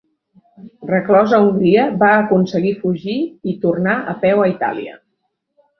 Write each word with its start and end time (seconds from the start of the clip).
Reclòs 0.91 1.35
a 1.37 1.41
Hongria, 1.43 1.83
va 2.05 2.09
aconseguir 2.23 2.73
fugir 2.81 3.21
i 3.53 3.57
tornà 3.69 3.97
a 4.15 4.21
peu 4.27 4.45
a 4.45 4.51
Itàlia. 4.59 5.01